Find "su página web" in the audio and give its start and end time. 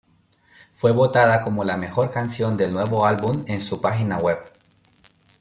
3.61-4.39